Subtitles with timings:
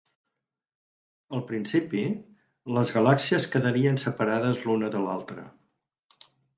[1.39, 2.01] Al principi,
[2.79, 5.49] les galàxies quedarien separades l'una de l'altra.